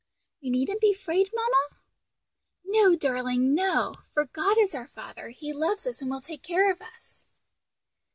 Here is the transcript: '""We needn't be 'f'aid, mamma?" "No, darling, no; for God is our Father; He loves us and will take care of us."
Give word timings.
'""We 0.41 0.49
needn't 0.49 0.81
be 0.81 0.95
'f'aid, 0.95 1.29
mamma?" 1.31 1.77
"No, 2.63 2.95
darling, 2.95 3.53
no; 3.53 3.93
for 4.15 4.25
God 4.25 4.57
is 4.57 4.73
our 4.73 4.87
Father; 4.87 5.29
He 5.29 5.53
loves 5.53 5.85
us 5.85 6.01
and 6.01 6.09
will 6.09 6.21
take 6.21 6.41
care 6.41 6.71
of 6.71 6.81
us." 6.81 7.23